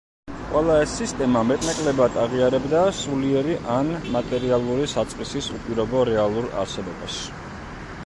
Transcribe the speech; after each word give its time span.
ყველა 0.51 0.77
ეს 0.85 0.95
სისტემა 1.01 1.43
მეტნაკლებად 1.49 2.17
აღიარებდა 2.23 2.81
სულიერი 3.01 3.59
ან 3.77 3.93
მატერიალურ 4.19 4.85
საწყისის 4.97 5.55
უპირობო 5.59 6.05
რეალურ 6.15 6.53
არსებობას. 6.65 7.25